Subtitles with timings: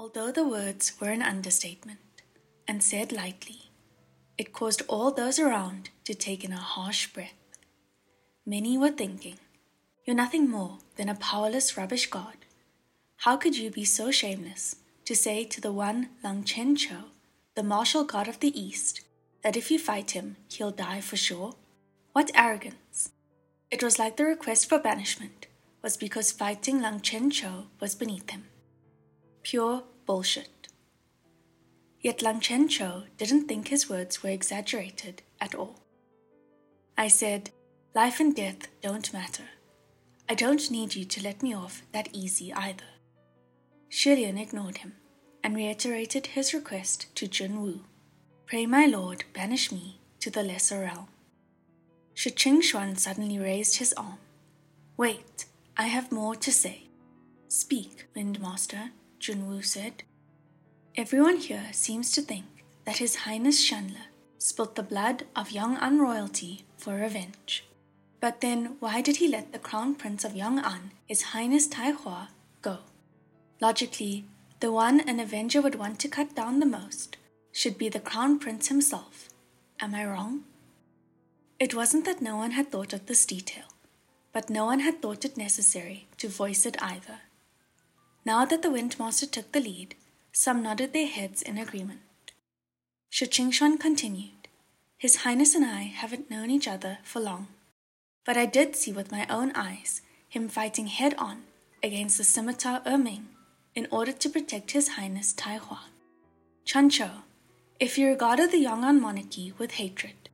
[0.00, 2.22] Although the words were an understatement
[2.66, 3.70] and said lightly,
[4.38, 7.36] it caused all those around to take in a harsh breath.
[8.46, 9.38] Many were thinking,
[10.06, 12.46] You're nothing more than a powerless rubbish god.
[13.18, 17.04] How could you be so shameless to say to the one Lang Qianqiu,
[17.54, 19.02] the martial god of the East,
[19.42, 21.56] that if you fight him, he'll die for sure?
[22.14, 23.12] What arrogance!
[23.70, 25.46] It was like the request for banishment
[25.82, 28.46] was because fighting Lang Qianqiu was beneath him.
[29.42, 30.68] Pure bullshit.
[32.00, 35.80] Yet Lang Qianqiu didn't think his words were exaggerated at all.
[36.96, 37.50] I said,
[37.94, 39.44] Life and death don't matter.
[40.28, 42.84] I don't need you to let me off that easy either.
[43.90, 44.94] Xie Lian ignored him
[45.42, 47.80] and reiterated his request to Jun Wu.
[48.46, 51.08] Pray my lord banish me to the lesser realm.
[52.14, 54.18] Shi Xuan suddenly raised his arm.
[54.96, 56.84] Wait, I have more to say.
[57.48, 58.90] Speak, Windmaster,
[59.20, 60.02] Junwu said.
[60.96, 62.46] Everyone here seems to think
[62.86, 67.64] that His Highness Xianle spilt the blood of Yong'an royalty for revenge.
[68.20, 72.28] But then why did he let the Crown Prince of Yong'an, His Highness Tai Hua,
[72.62, 72.78] go?
[73.60, 74.24] Logically,
[74.60, 77.18] the one an avenger would want to cut down the most
[77.52, 79.28] should be the Crown Prince himself.
[79.80, 80.44] Am I wrong?
[81.58, 83.64] It wasn't that no one had thought of this detail,
[84.32, 87.20] but no one had thought it necessary to voice it either.
[88.24, 89.94] Now that the wind master took the lead,
[90.32, 92.00] some nodded their heads in agreement.
[93.10, 94.48] Qingxuan continued,
[94.98, 97.48] His Highness and I haven't known each other for long,
[98.24, 101.42] but I did see with my own eyes him fighting head on
[101.82, 103.24] against the scimitar Erming
[103.74, 105.80] in order to protect His Highness Tai Hua.
[106.66, 107.22] Qianqiu,
[107.80, 110.28] if you regarded the Yong'an monarchy with hatred,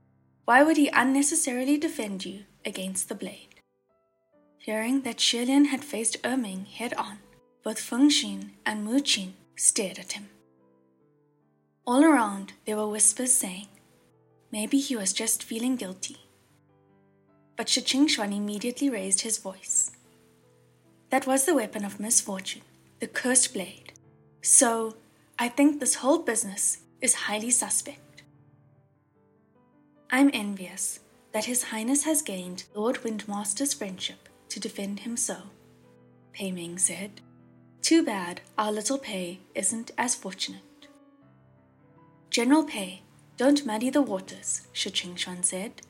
[0.44, 3.60] why would he unnecessarily defend you against the blade?
[4.58, 7.18] Hearing that Xie Lian had faced Erming head on,
[7.66, 10.28] both Feng Xin and Mu Qing stared at him.
[11.84, 13.66] All around there were whispers saying,
[14.52, 16.18] maybe he was just feeling guilty.
[17.56, 19.90] But Shi Qingxuan immediately raised his voice.
[21.10, 22.62] That was the weapon of misfortune,
[23.00, 23.94] the cursed blade.
[24.42, 24.94] So,
[25.36, 28.22] I think this whole business is highly suspect.
[30.08, 31.00] I'm envious
[31.32, 35.38] that His Highness has gained Lord Windmaster's friendship to defend him so,
[36.32, 37.22] Pei Ming said.
[37.86, 40.88] Too bad our little Pei isn't as fortunate.
[42.30, 43.02] General Pei,
[43.36, 45.82] don't muddy the waters, Shi Qingxuan said.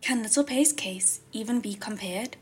[0.00, 2.36] Can little Pei's case even be compared?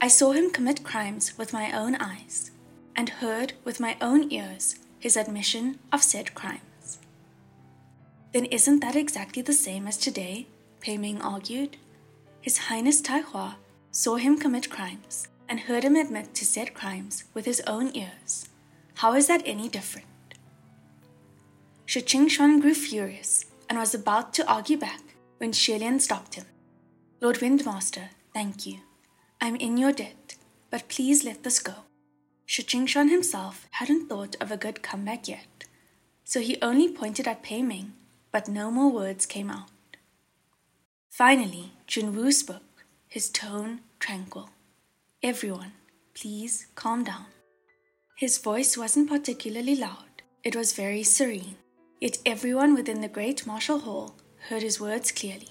[0.00, 2.52] I saw him commit crimes with my own eyes,
[2.94, 7.00] and heard with my own ears his admission of said crimes.
[8.32, 10.46] Then isn't that exactly the same as today?
[10.78, 11.78] Pei Ming argued.
[12.40, 13.56] His Highness Tai Hua
[13.90, 18.48] saw him commit crimes and heard him admit to said crimes with his own ears.
[18.94, 20.06] How is that any different?
[21.86, 25.02] Shi Qingxuan grew furious and was about to argue back
[25.38, 26.46] when Xie Lian stopped him.
[27.20, 28.78] Lord Windmaster, thank you.
[29.40, 30.36] I'm in your debt,
[30.70, 31.74] but please let this go.
[32.46, 35.64] Shi Qingxuan himself hadn't thought of a good comeback yet,
[36.24, 37.92] so he only pointed at Pei Ming,
[38.30, 39.70] but no more words came out.
[41.10, 44.50] Finally, Junwu spoke, his tone tranquil.
[45.22, 45.72] Everyone,
[46.14, 47.26] please calm down.
[48.16, 51.56] His voice wasn't particularly loud, it was very serene,
[52.00, 54.14] yet everyone within the great martial hall
[54.48, 55.50] heard his words clearly,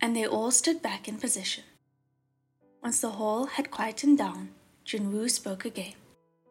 [0.00, 1.64] and they all stood back in position.
[2.82, 4.50] Once the hall had quietened down,
[4.84, 5.94] Junwu spoke again.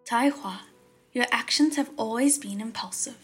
[0.06, 0.62] Tai Hua,
[1.12, 3.18] your actions have always been impulsive.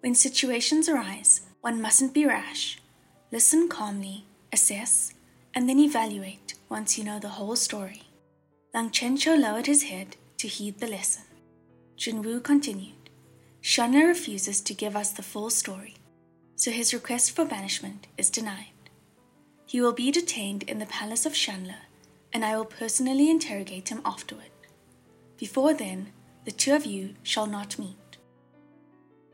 [0.00, 2.78] When situations arise, one mustn't be rash.
[3.32, 5.14] Listen calmly, assess,
[5.54, 8.02] and then evaluate once you know the whole story.
[8.74, 11.24] Lang Qianqiu lowered his head to heed the lesson.
[11.96, 13.10] Junwu continued.
[13.62, 15.94] Xianle refuses to give us the full story,
[16.56, 18.90] so his request for banishment is denied.
[19.66, 21.74] He will be detained in the palace of Xianle,
[22.32, 24.50] and I will personally interrogate him afterward.
[25.38, 26.12] Before then,
[26.44, 27.96] the two of you shall not meet.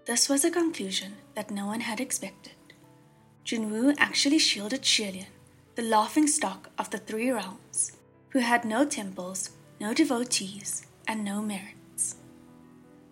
[0.05, 2.53] This was a conclusion that no one had expected.
[3.45, 5.27] Junwu actually shielded Xie Lian,
[5.75, 7.93] the laughing stock of the three realms,
[8.31, 11.80] who had no temples, no devotees, and no merit.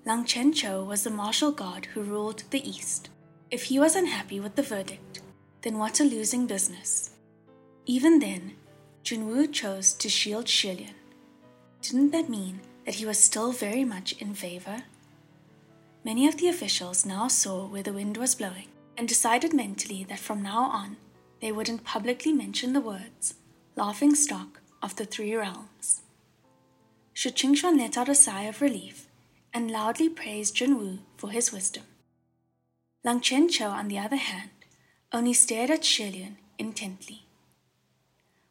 [0.08, 3.10] Lang Qianqiu was the martial god who ruled the East.
[3.50, 5.20] If he was unhappy with the verdict,
[5.60, 7.10] then what a losing business.
[7.84, 8.54] Even then,
[9.04, 10.94] Junwu chose to shield Xie Lian.
[11.82, 14.84] Didn't that mean that he was still very much in favor?
[16.02, 20.18] Many of the officials now saw where the wind was blowing and decided mentally that
[20.18, 20.96] from now on
[21.42, 23.34] they wouldn't publicly mention the words
[23.76, 26.00] laughing stock of the three realms.
[27.12, 29.07] Shi Qingxuan let out a sigh of relief
[29.52, 31.84] and loudly praised Junwu for his wisdom.
[33.04, 34.50] Lang Qianqiu, on the other hand,
[35.12, 37.26] only stared at Xie Lian intently.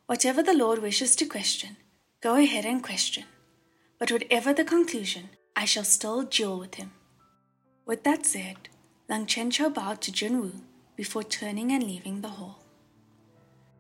[0.05, 1.77] Whatever the Lord wishes to question,
[2.21, 3.25] go ahead and question.
[3.99, 6.91] But whatever the conclusion, I shall still duel with him.
[7.85, 8.69] With that said,
[9.09, 10.61] Lang Qianqiu bowed to Junwu
[10.95, 12.63] before turning and leaving the hall.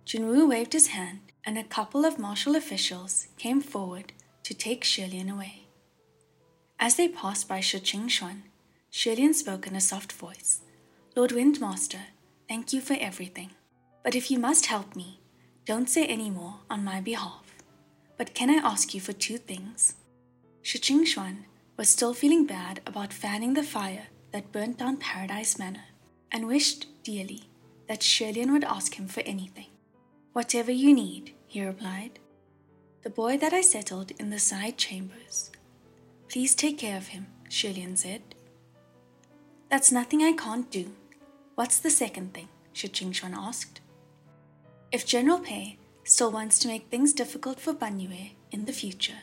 [0.05, 4.13] Junwu waved his hand, and a couple of martial officials came forward
[4.43, 5.66] to take Xie Lian away.
[6.79, 8.43] As they passed by Shi Xuan,
[8.91, 10.61] Xie Lian spoke in a soft voice.
[11.15, 12.01] Lord Windmaster,
[12.47, 13.49] thank you for everything.
[14.03, 15.19] But if you must help me,
[15.65, 17.55] don't say any more on my behalf.
[18.17, 19.95] But can I ask you for two things?
[20.61, 21.45] Shi Xuan
[21.77, 25.85] was still feeling bad about fanning the fire that burnt down Paradise Manor
[26.31, 27.43] and wished dearly
[27.87, 29.71] that Xie Lian would ask him for anything.
[30.33, 32.19] Whatever you need, he replied.
[33.01, 35.51] The boy that I settled in the side chambers.
[36.29, 38.21] Please take care of him, Xie Lian said.
[39.69, 40.91] That's nothing I can't do.
[41.55, 42.49] What's the second thing?
[42.73, 43.81] Shi Qingxuan asked.
[44.91, 49.21] If General Pei still wants to make things difficult for Ban Yue in the future,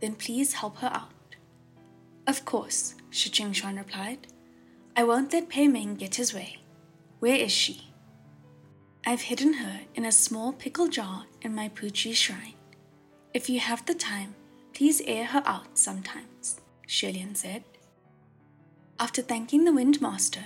[0.00, 1.36] then please help her out.
[2.26, 4.28] Of course, Shi Qingxuan replied.
[4.94, 6.58] I won't let Pei Ming get his way.
[7.18, 7.88] Where is she?
[9.06, 12.54] I've hidden her in a small pickle jar in my Puqi shrine.
[13.34, 14.34] If you have the time,
[14.74, 17.64] please air her out sometimes, Xie Lian said.
[18.98, 20.44] After thanking the Wind Master,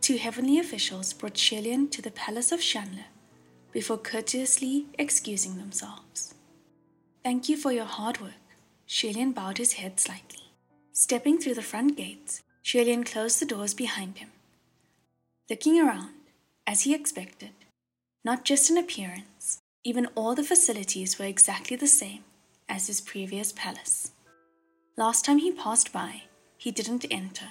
[0.00, 3.04] two heavenly officials brought Xie Lian to the palace of Xianle
[3.72, 6.34] before courteously excusing themselves.
[7.22, 8.32] Thank you for your hard work.
[8.88, 10.52] Xie Lian bowed his head slightly.
[10.92, 14.30] Stepping through the front gates, Xie Lian closed the doors behind him.
[15.50, 16.14] Looking around,
[16.66, 17.52] as he expected,
[18.24, 22.24] not just in appearance, even all the facilities were exactly the same
[22.68, 24.12] as his previous palace.
[24.96, 26.22] Last time he passed by,
[26.56, 27.50] he didn't enter,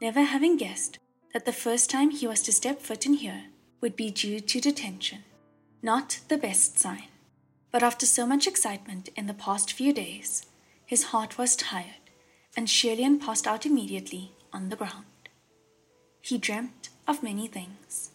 [0.00, 0.98] never having guessed
[1.32, 3.44] that the first time he was to step foot in here
[3.80, 5.24] would be due to detention.
[5.82, 7.08] Not the best sign.
[7.70, 10.46] But after so much excitement in the past few days,
[10.84, 12.10] his heart was tired,
[12.56, 15.04] and Xie Lian passed out immediately on the ground.
[16.22, 18.10] He dreamt of many things.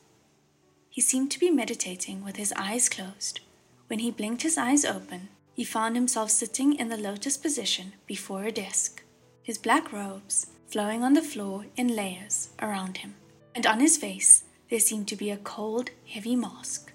[0.90, 3.40] He seemed to be meditating with his eyes closed.
[3.88, 8.44] When he blinked his eyes open, he found himself sitting in the lotus position before
[8.44, 9.04] a desk,
[9.44, 13.16] his black robes flowing on the floor in layers around him,
[13.54, 16.92] and on his face there seemed to be a cold, heavy mask.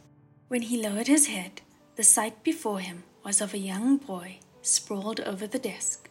[0.49, 1.61] When he lowered his head,
[1.97, 6.09] the sight before him was of a young boy sprawled over the desk.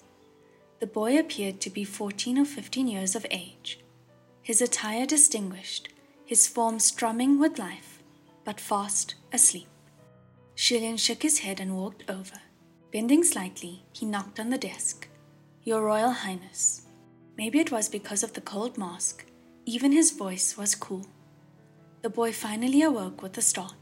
[0.80, 3.80] The boy appeared to be 14 or 15 years of age,
[4.42, 5.90] his attire distinguished
[6.26, 8.04] his form strumming with life,
[8.44, 9.68] but fast asleep.
[10.58, 12.42] Xie Lian shook his head and walked over.
[12.92, 15.08] Bending slightly, he knocked on the desk.
[15.64, 16.88] Your Royal Highness.
[17.38, 19.24] Maybe it was because of the cold mask.
[19.66, 21.06] Even his voice was cool.
[22.02, 23.76] The boy finally awoke with a start.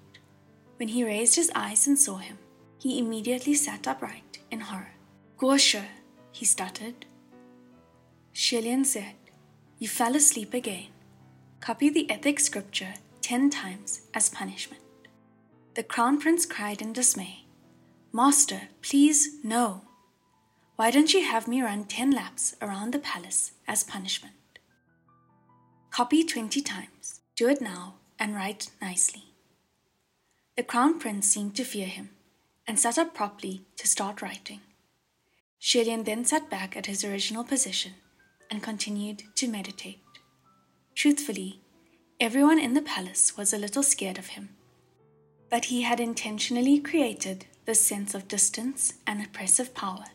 [0.76, 2.38] When he raised his eyes and saw him,
[2.78, 4.96] he immediately sat upright in horror.
[5.38, 5.82] Guoshi,
[6.34, 7.06] he stuttered.
[8.34, 9.16] Xie Lian said,
[9.80, 10.88] You fell asleep again.
[11.62, 14.85] Copy the ethic scripture ten times as punishment.
[15.76, 17.48] The crown prince cried in dismay.
[18.14, 19.82] Master, please, no.
[20.78, 24.36] Why don't you have me run ten laps around the palace as punishment?
[25.92, 27.20] Copy twenty times.
[27.36, 29.34] Do it now and write nicely.
[30.56, 32.12] The crown prince seemed to fear him
[32.66, 34.62] and sat up properly to start writing.
[35.62, 37.96] Xie Lian then sat back at his original position
[38.50, 40.00] and continued to meditate.
[40.94, 41.60] Truthfully,
[42.18, 44.56] everyone in the palace was a little scared of him.
[45.50, 50.06] But he had intentionally created this sense of distance and oppressive power.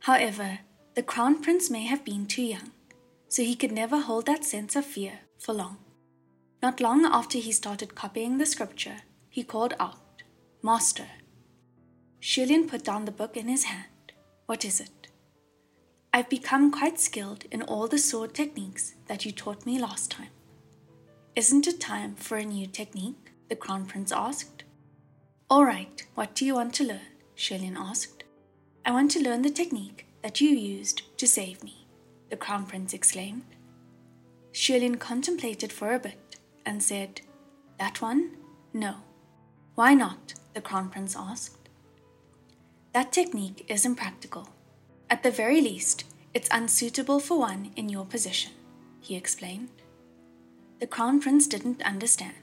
[0.00, 0.60] However,
[0.94, 2.70] the crown prince may have been too young,
[3.28, 5.78] so he could never hold that sense of fear for long.
[6.62, 8.98] Not long after he started copying the scripture,
[9.28, 10.22] he called out,
[10.62, 11.06] Master.
[12.22, 14.12] Xie Lian put down the book in his hand.
[14.46, 15.08] What is it?
[16.12, 20.30] I've become quite skilled in all the sword techniques that you taught me last time.
[21.34, 23.25] Isn't it time for a new technique?
[23.48, 24.64] The Crown Prince asked.
[25.48, 27.12] All right, what do you want to learn?
[27.36, 28.24] Xie Lian asked.
[28.84, 31.86] I want to learn the technique that you used to save me,
[32.28, 33.44] the Crown Prince exclaimed.
[34.52, 37.20] Xie Lian contemplated for a bit and said,
[37.78, 38.30] That one?
[38.72, 38.96] No.
[39.76, 40.34] Why not?
[40.54, 41.68] the Crown Prince asked.
[42.92, 44.48] That technique is impractical.
[45.10, 48.52] At the very least, it's unsuitable for one in your position,
[49.00, 49.68] he explained.
[50.80, 52.34] The Crown Prince didn't understand.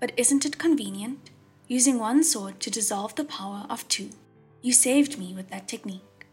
[0.00, 1.30] But isn't it convenient,
[1.68, 4.10] using one sword to dissolve the power of two?
[4.62, 6.26] You saved me with that technique.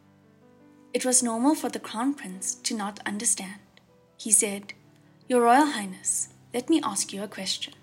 [0.94, 3.62] It was normal for the crown prince to not understand.
[4.18, 4.74] He said,
[5.27, 7.74] Your Royal Highness, let me ask you a question.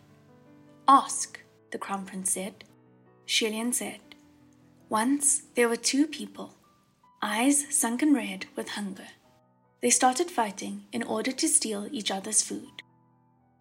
[0.87, 2.65] Ask, the crown prince said.
[3.27, 4.01] Xie Lian said,
[4.89, 6.55] Once there were two people,
[7.23, 9.09] eyes sunken red with hunger.
[9.81, 12.83] They started fighting in order to steal each other's food.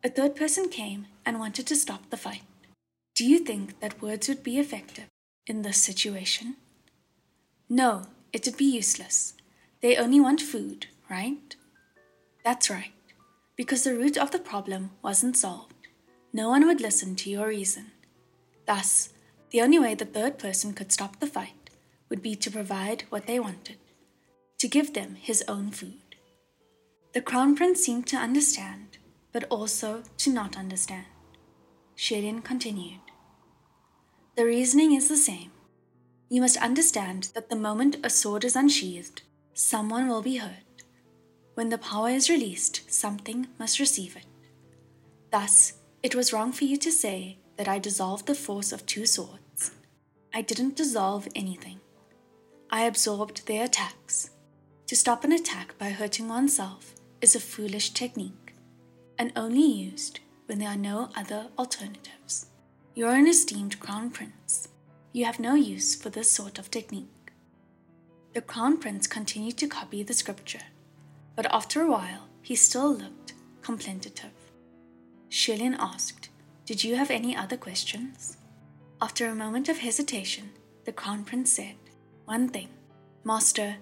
[0.08, 2.44] A third person came and wanted to stop the fight.
[3.14, 5.10] Do you think that words would be effective
[5.46, 6.56] in this situation?
[7.68, 9.34] No, it would be useless.
[9.82, 11.54] They only want food, right?
[12.46, 12.94] That's right,
[13.58, 15.90] because the root of the problem wasn't solved.
[16.32, 17.92] No one would listen to your reason.
[18.66, 19.10] Thus,
[19.50, 21.70] the only way the third person could stop the fight
[22.08, 23.80] would be to provide what they wanted,
[24.60, 26.16] to give them his own food.
[27.12, 28.97] The crown prince seemed to understand,
[29.32, 31.06] but also to not understand.
[31.98, 33.00] Xie Lian continued.
[34.36, 35.52] The reasoning is the same.
[36.30, 39.22] You must understand that the moment a sword is unsheathed,
[39.54, 40.84] someone will be hurt.
[41.56, 44.26] When the power is released, something must receive it.
[45.32, 49.06] Thus, it was wrong for you to say that I dissolved the force of two
[49.06, 49.72] swords.
[50.34, 51.80] I didn't dissolve anything.
[52.70, 54.30] I absorbed their attacks.
[54.86, 58.47] To stop an attack by hurting oneself is a foolish technique,
[59.18, 62.48] and only used when there are no other alternatives.
[62.96, 64.70] You're an esteemed crown prince.
[65.14, 67.32] You have no use for this sort of technique.
[68.34, 70.68] The crown prince continued to copy the scripture,
[71.36, 74.32] but after a while he still looked contemplative.
[75.30, 76.30] Xie Lian asked,
[76.66, 78.38] Did you have any other questions?
[79.02, 80.52] After a moment of hesitation,
[80.86, 81.76] the crown prince said,
[82.26, 82.70] One thing,
[83.24, 83.76] Master,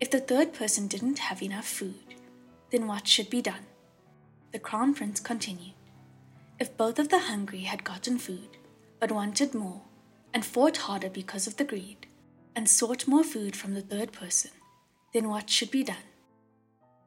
[0.00, 2.14] if the third person didn't have enough food,
[2.70, 3.66] then what should be done?
[4.52, 5.74] The crown prince continued.
[6.58, 8.58] If both of the hungry had gotten food,
[9.00, 9.82] but wanted more,
[10.34, 12.06] and fought harder because of the greed,
[12.54, 14.50] and sought more food from the third person,
[15.14, 16.08] then what should be done?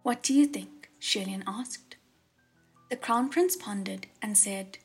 [0.01, 0.89] What do you think?
[0.99, 1.97] Xie Lian asked.
[2.89, 4.79] The crown prince pondered and said,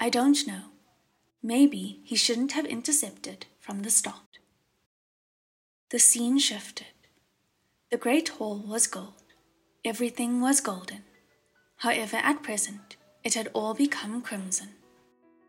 [0.00, 0.64] I don't know.
[1.42, 4.38] Maybe he shouldn't have intercepted from the start.
[5.90, 6.86] The scene shifted.
[7.90, 9.22] The great hall was gold.
[9.84, 11.04] Everything was golden.
[11.78, 14.70] However, at present, it had all become crimson.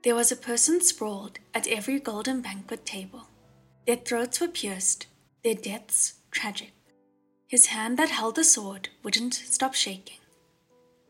[0.03, 3.27] There was a person sprawled at every golden banquet table.
[3.85, 5.07] Their throats were pierced,
[5.43, 6.71] their deaths tragic.
[7.47, 10.19] His hand that held the sword wouldn't stop shaking.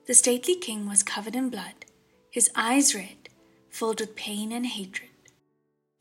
[0.07, 1.85] The stately king was covered in blood,
[2.31, 3.29] his eyes red,
[3.69, 5.09] filled with pain and hatred.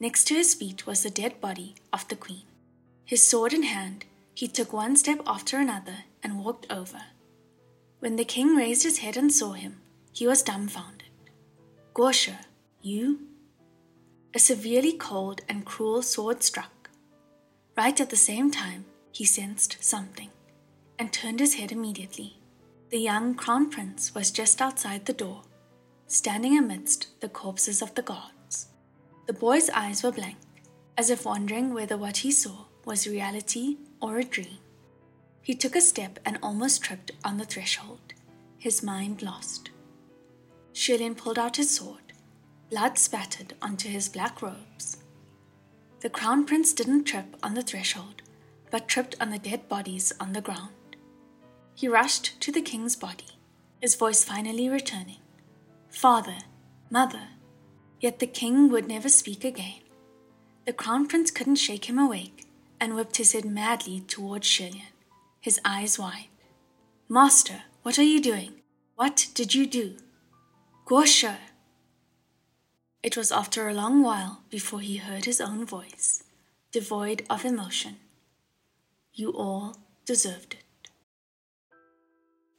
[0.00, 2.44] Next to his feet was the dead body of the queen.
[3.04, 7.02] His sword in hand, he took one step after another and walked over.
[8.00, 9.80] When the king raised his head and saw him,
[10.12, 11.08] he was dumbfounded.
[11.94, 12.36] Guoshi,
[12.80, 13.20] you?
[14.34, 16.90] A severely cold and cruel sword struck.
[17.76, 20.30] Right at the same time, he sensed something
[20.98, 22.38] and turned his head immediately.
[22.90, 25.42] The young crown prince was just outside the door,
[26.06, 28.68] standing amidst the corpses of the guards.
[29.26, 30.38] The boy's eyes were blank,
[30.96, 34.58] as if wondering whether what he saw was reality or a dream.
[35.48, 38.12] He took a step and almost tripped on the threshold,
[38.58, 39.70] his mind lost.
[40.74, 42.12] Xie Lian pulled out his sword.
[42.68, 44.98] Blood spattered onto his black robes.
[46.00, 48.20] The crown prince didn't trip on the threshold,
[48.70, 50.98] but tripped on the dead bodies on the ground.
[51.74, 53.38] He rushed to the king's body,
[53.80, 55.22] his voice finally returning.
[55.88, 56.40] Father,
[56.90, 57.26] mother.
[58.00, 59.80] Yet the king would never speak again.
[60.66, 62.44] The crown prince couldn't shake him awake
[62.78, 64.82] and whipped his head madly towards Xie Lian,
[65.48, 66.28] his eyes wide.
[67.08, 68.52] Master, what are you doing?
[68.96, 69.96] What did you do?
[70.84, 71.36] Guoshi!
[73.02, 76.22] It was after a long while before he heard his own voice,
[76.70, 77.96] devoid of emotion.
[79.14, 80.90] You all deserved it.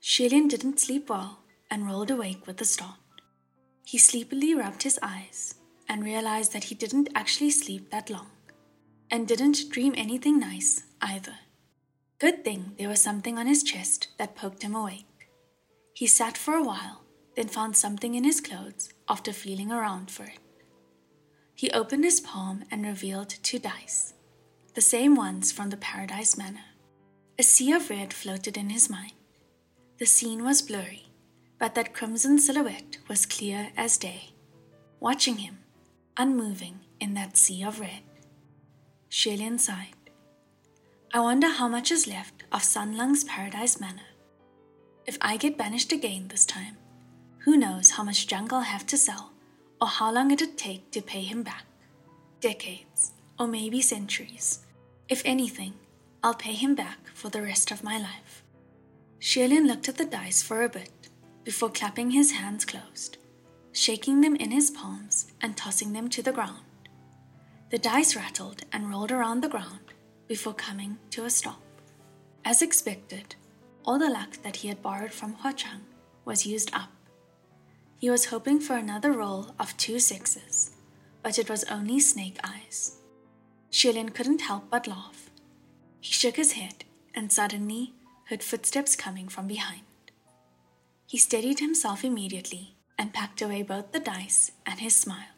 [0.01, 3.21] Xie Lian didn't sleep well and rolled awake with a start.
[3.85, 5.53] He sleepily rubbed his eyes
[5.87, 8.31] and realized that he didn't actually sleep that long,
[9.11, 11.37] and didn't dream anything nice either.
[12.19, 15.29] Good thing there was something on his chest that poked him awake.
[15.93, 17.01] He sat for a while
[17.39, 20.39] then found something in his clothes after feeling around for it.
[21.55, 24.13] He opened his palm and revealed two dice,
[24.73, 26.65] the same ones from the Paradise Manor.
[27.37, 29.13] A sea of red floated in his mind.
[29.99, 31.05] The scene was blurry,
[31.57, 34.31] but that crimson silhouette was clear as day,
[34.99, 35.59] watching him,
[36.17, 38.03] unmoving in that sea of red.
[39.09, 39.98] Xie Lian sighed.
[41.11, 44.11] I wonder how much is left of Sanlang's Paradise Manor.
[45.07, 46.77] If I get banished again this time,
[47.39, 49.31] who knows how much junk I'll have to sell,
[49.81, 51.65] or how long it'd take to pay him back?
[52.41, 54.67] Decades, or maybe centuries.
[55.07, 55.73] If anything,
[56.23, 58.43] I'll pay him back for the rest of my life.
[59.19, 61.09] Xie Lian looked at the dice for a bit
[61.43, 63.17] before clapping his hands closed,
[63.71, 66.65] shaking them in his palms and tossing them to the ground.
[67.71, 69.88] The dice rattled and rolled around the ground
[70.29, 71.59] before coming to a stop.
[72.45, 73.35] As expected,
[73.83, 75.81] all the luck that he had borrowed from Hua Cheng
[76.23, 76.91] was used up.
[77.97, 80.71] He was hoping for another roll of two sixes,
[81.23, 82.99] but it was only snake eyes.
[83.71, 85.31] Xie Lian couldn't help but laugh.
[85.99, 87.93] He shook his head and suddenly
[88.25, 89.81] heard footsteps coming from behind.
[91.07, 95.33] He steadied himself immediately and packed away both the dice and his smile.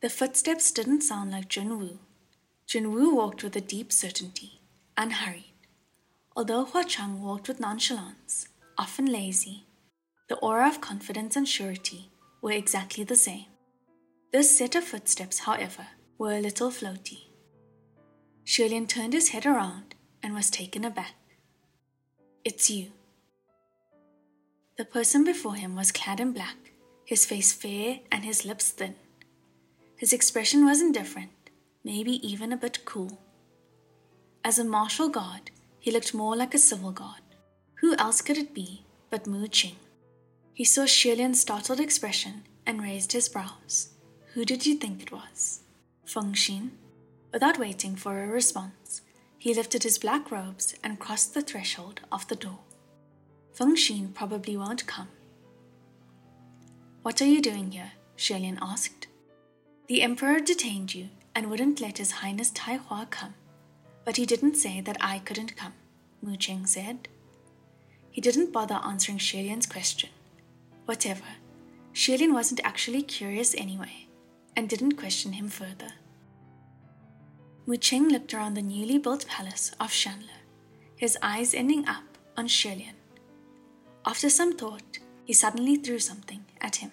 [0.00, 1.98] The footsteps didn't sound like Junwu.
[2.66, 4.60] Junwu walked with a deep certainty,
[4.96, 5.52] unhurried.
[6.36, 9.64] Although Hua Cheng walked with nonchalance, often lazy,
[10.28, 13.46] the aura of confidence and surety were exactly the same.
[14.32, 15.86] This set of footsteps, however,
[16.18, 17.28] were a little floaty.
[18.44, 21.14] Xie Lian turned his head around and was taken aback.
[22.44, 22.92] It's you.
[24.76, 26.72] The person before him was clad in black,
[27.04, 28.96] his face fair and his lips thin.
[29.96, 31.43] His expression was indifferent,
[31.84, 33.20] maybe even a bit cool.
[34.42, 37.20] As a martial guard, he looked more like a civil guard.
[37.76, 39.74] Who else could it be but Mu Qing?
[40.54, 43.90] He saw Xie Lian's startled expression and raised his brows.
[44.32, 45.60] Who did you think it was?
[46.06, 46.70] Feng Xin?
[47.32, 49.02] Without waiting for a response,
[49.38, 52.60] he lifted his black robes and crossed the threshold of the door.
[53.52, 55.08] Feng Xin probably won't come.
[57.02, 57.92] What are you doing here?
[58.16, 59.08] Xie Lian asked.
[59.88, 63.34] The Emperor detained you and wouldn't let His Highness Tai Hua come.
[64.04, 65.72] But he didn't say that I couldn't come,
[66.22, 67.08] Mu Qing said.
[68.10, 70.10] He didn't bother answering Xie Lian's question.
[70.84, 71.24] Whatever.
[71.94, 74.06] Xie Lian wasn't actually curious anyway,
[74.56, 75.92] and didn't question him further.
[77.66, 80.42] Mu Qing looked around the newly built palace of Xianle,
[80.96, 82.04] his eyes ending up
[82.36, 82.94] on Xie Lian.
[84.04, 86.92] After some thought, he suddenly threw something at him.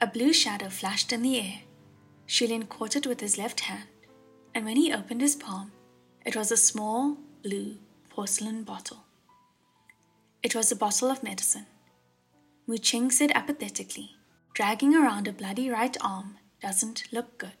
[0.00, 1.60] A blue shadow flashed in the air.
[2.28, 3.88] Xie Lian caught it with his left hand,
[4.54, 5.72] and when he opened his palm,
[6.26, 7.76] it was a small, blue
[8.10, 9.04] porcelain bottle.
[10.42, 11.66] It was a bottle of medicine.
[12.66, 14.10] Mu Qing said apathetically,
[14.52, 17.56] dragging around a bloody right arm doesn't look good.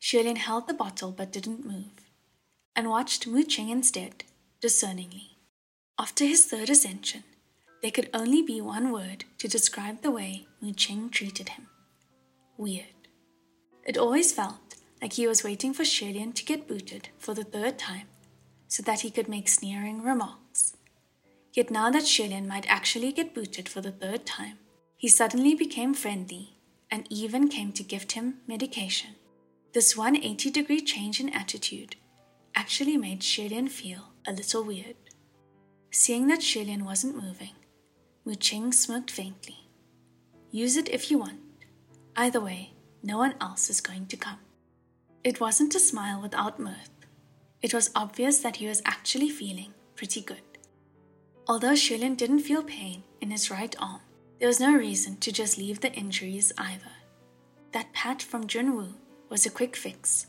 [0.00, 2.06] Xie Lian held the bottle but didn't move,
[2.76, 4.22] and watched Mu Qing instead,
[4.60, 5.38] discerningly.
[5.98, 7.24] After his third ascension,
[7.82, 11.66] there could only be one word to describe the way Mu Qing treated him.
[12.56, 12.95] Weird.
[13.86, 17.44] It always felt like he was waiting for Xie Lian to get booted for the
[17.44, 18.08] third time
[18.66, 20.76] so that he could make sneering remarks.
[21.54, 24.58] Yet now that Xie Lian might actually get booted for the third time,
[24.96, 26.58] he suddenly became friendly
[26.90, 29.10] and even came to gift him medication.
[29.72, 31.94] This 180 degree change in attitude
[32.56, 34.96] actually made Xie Lian feel a little weird.
[35.92, 37.54] Seeing that Xie Lian wasn't moving,
[38.24, 39.68] Mu Qing smirked faintly.
[40.50, 41.38] Use it if you want.
[42.16, 44.38] Either way, no one else is going to come.
[45.24, 46.90] It wasn't a smile without mirth.
[47.62, 50.42] It was obvious that he was actually feeling pretty good.
[51.48, 54.00] Although Xie Lian didn't feel pain in his right arm,
[54.38, 56.92] there was no reason to just leave the injuries either.
[57.72, 58.92] That pat from Junwu
[59.28, 60.26] was a quick fix,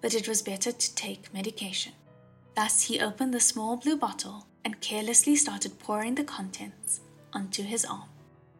[0.00, 1.92] but it was better to take medication.
[2.54, 7.00] Thus, he opened the small blue bottle and carelessly started pouring the contents
[7.32, 8.08] onto his arm.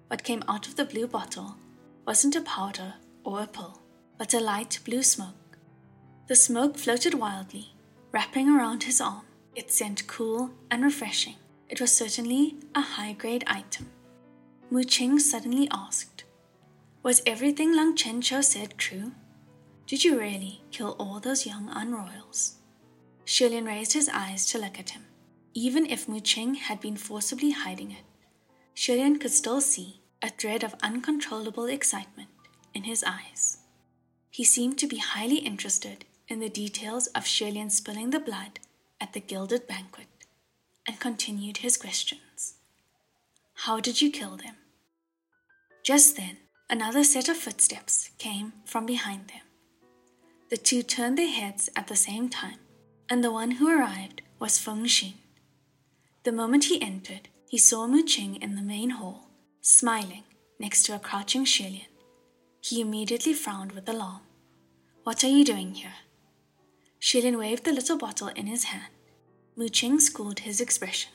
[0.09, 1.57] What came out of the blue bottle
[2.07, 3.81] wasn't a powder or a pill,
[4.19, 5.59] but a light blue smoke.
[6.29, 7.75] The smoke floated wildly,
[8.13, 9.25] wrapping around his arm.
[9.55, 11.37] It sent cool and refreshing.
[11.69, 13.91] It was certainly a high grade item.
[14.71, 16.25] Mu Qing suddenly asked,
[17.03, 19.13] Was everything Lang Qianqiu said true?
[19.87, 22.57] Did you really kill all those Yong'an royals?
[23.27, 25.05] Shielian raised his eyes to look at him.
[25.55, 28.05] Even if Mu Qing had been forcibly hiding it,
[28.75, 32.29] Xie Lian could still see a thread of uncontrollable excitement
[32.75, 33.59] in his eyes.
[34.31, 38.61] He seemed to be highly interested in the details of Xie Lian spilling the blood
[39.01, 40.07] at the gilded banquet
[40.87, 42.55] and continued his questions.
[43.55, 44.57] How did you kill them?
[45.83, 46.39] Just then,
[46.71, 49.43] another set of footsteps came from behind them.
[50.51, 52.59] The two turned their heads at the same time,
[53.09, 55.15] and the one who arrived was Feng Xin.
[56.25, 59.29] The moment he entered, he saw Mu Qing in the main hall,
[59.61, 60.25] smiling
[60.59, 61.92] next to a crouching Xie Lian.
[62.65, 64.21] He immediately frowned with alarm.
[65.03, 65.95] What are you doing here?
[67.01, 68.93] Xie Lian waved the little bottle in his hand.
[69.57, 71.11] Mu Qing schooled his expression.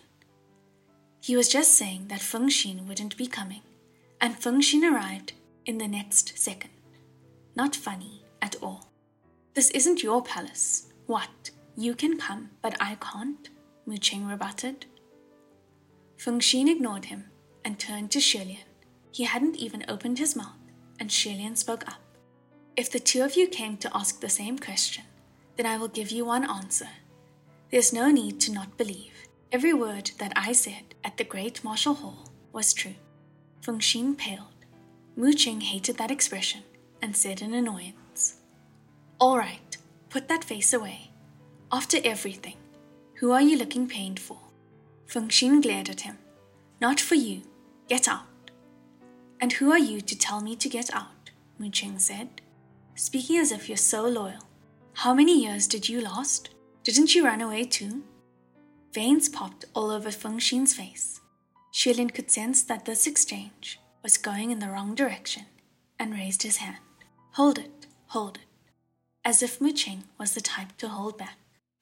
[1.22, 3.62] He was just saying that Feng Xin wouldn't be coming,
[4.20, 5.32] and Feng Xin arrived
[5.66, 6.72] in the next second.
[7.56, 8.90] Not funny at all.
[9.54, 10.88] This isn't your palace.
[11.06, 11.52] What?
[11.78, 13.50] You can come, but I can't,
[13.86, 14.86] Mu Qing rebutted.
[16.18, 17.32] Feng Xin ignored him
[17.64, 18.68] and turned to Xie Lian.
[19.12, 20.60] He hadn't even opened his mouth,
[21.00, 22.02] and Xie Lian spoke up.
[22.76, 25.04] If the two of you came to ask the same question,
[25.56, 26.90] then I will give you one answer.
[27.72, 29.14] There's no need to not believe.
[29.52, 32.96] Every word that I said at the great martial hall was true.
[33.62, 34.54] Feng Xin paled.
[35.16, 36.62] Mu Qing hated that expression
[37.02, 38.38] and said in annoyance,
[39.20, 39.78] All right,
[40.10, 41.12] put that face away.
[41.72, 42.58] After everything,
[43.16, 44.38] who are you looking pained for?
[45.08, 46.18] Feng Xin glared at him.
[46.80, 47.42] Not for you.
[47.88, 48.28] Get out.
[49.40, 51.32] And who are you to tell me to get out?
[51.60, 52.42] Mu Qing said,
[52.96, 54.44] speaking as if you're so loyal.
[54.94, 56.50] How many years did you last?
[56.84, 58.04] Didn't you run away too?
[58.94, 61.22] Veins popped all over Feng Xin's face.
[61.74, 65.46] Xie Lian could sense that this exchange was going in the wrong direction
[66.00, 66.78] and raised his hand.
[67.34, 68.72] Hold it, hold it.
[69.24, 71.38] As if Mu Qing was the type to hold back.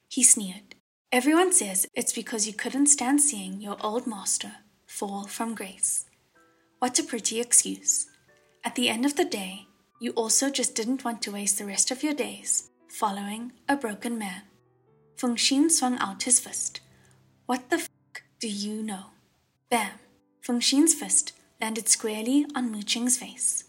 [0.08, 0.74] He sneered.
[1.12, 6.05] Everyone says it's because you couldn't stand seeing your old master fall from grace.
[6.78, 8.06] What a pretty excuse.
[8.64, 9.66] At the end of the day,
[9.98, 14.18] you also just didn't want to waste the rest of your days following a broken
[14.18, 14.42] man.
[15.16, 16.80] Feng Xin swung out his fist.
[17.46, 19.06] What the fuck do you know?
[19.70, 19.92] Bam!
[20.42, 23.64] Feng Xin's fist landed squarely on Mu Qing's face.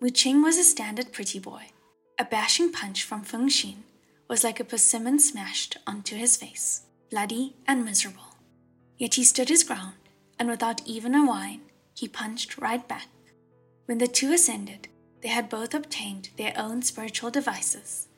[0.00, 1.70] Mu Qing was a standard pretty boy.
[2.18, 3.76] A bashing punch from Feng Xin
[4.28, 8.36] was like a persimmon smashed onto his face, bloody and miserable.
[8.98, 9.94] Yet he stood his ground,
[10.38, 11.62] and without even a whine,
[11.94, 13.08] he punched right back.
[13.86, 14.88] When the two ascended,
[15.22, 18.08] they had both obtained their own spiritual devices.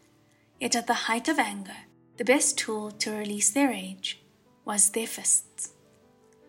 [0.61, 1.77] Yet at the height of anger,
[2.17, 4.21] the best tool to release their rage
[4.65, 5.73] was their fists.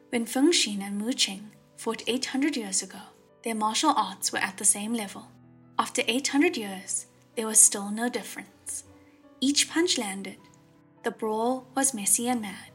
[0.10, 3.00] When Feng Xin and Mu Qing fought 800 years ago,
[3.44, 5.28] their martial arts were at the same level.
[5.78, 8.86] After 800 years, there was still no difference.
[9.42, 10.38] Each punch landed.
[11.04, 12.72] The brawl was messy and mad,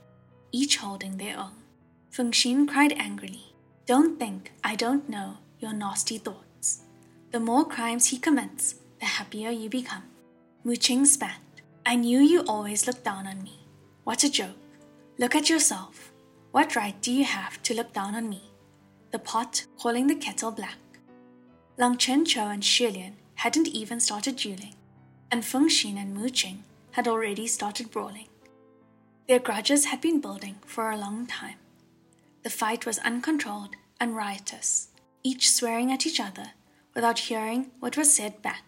[0.53, 1.63] each holding their own.
[2.11, 3.50] Feng Xin cried angrily,
[3.91, 6.83] Don't think I don't know your nasty thoughts.
[7.33, 10.05] The more crimes he commits, the happier you become.
[10.63, 11.41] Mu Qing spat.
[11.85, 13.67] I knew you always looked down on me.
[14.05, 14.63] What a joke.
[15.19, 16.13] Look at yourself.
[16.53, 18.53] What right do you have to look down on me?
[19.11, 20.79] The pot calling the kettle black.
[21.77, 24.77] Lang Qianqiu and Xie Lian hadn't even started dueling,
[25.33, 26.59] and Feng Xin and Mu Qing
[26.93, 28.29] had already started brawling.
[29.27, 31.57] Their grudges had been building for a long time.
[32.45, 34.89] The fight was uncontrolled and riotous,
[35.23, 36.53] each swearing at each other
[36.95, 38.65] without hearing what was said back.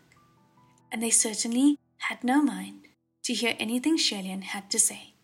[0.92, 2.88] And they certainly had no mind
[3.24, 5.14] to hear anything Xie Lian had to say.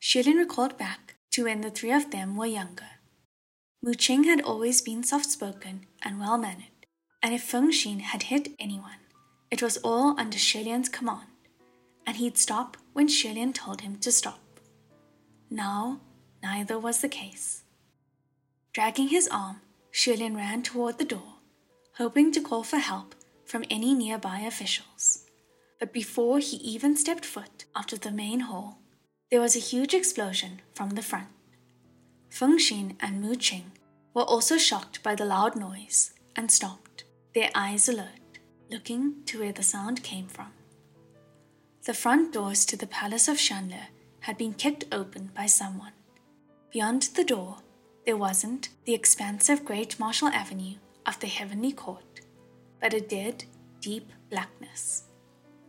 [0.00, 3.00] Xie Lian recalled back to when the three of them were younger.
[3.82, 6.86] Mu Qing had always been soft spoken and well mannered,
[7.22, 9.00] and if Feng Xin had hit anyone,
[9.50, 11.28] it was all under Xie Lian's command,
[12.06, 14.40] and he'd stop when Xie Lian told him to stop.
[15.50, 16.00] Now,
[16.42, 17.62] neither was the case.
[18.72, 19.60] Dragging his arm,
[19.92, 21.34] Xie Lian ran toward the door,
[21.98, 25.26] hoping to call for help from any nearby officials.
[25.78, 28.78] But before he even stepped foot out of the main hall,
[29.30, 31.28] there was a huge explosion from the front.
[32.30, 33.72] Feng Xin and Mu Qing
[34.14, 37.04] were also shocked by the loud noise and stopped,
[37.34, 38.38] their eyes alert,
[38.70, 40.50] looking to where the sound came from.
[41.84, 43.88] The front doors to the palace of Xianle
[44.20, 45.92] had been kicked open by someone.
[46.72, 47.58] Beyond the door,
[48.04, 52.20] there wasn't the expansive great martial avenue of the heavenly court,
[52.80, 53.44] but a dead,
[53.80, 55.04] deep blackness.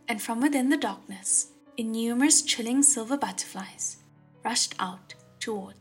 [0.08, 3.98] And from within the darkness, innumerous chilling silver butterflies
[4.44, 5.74] rushed out toward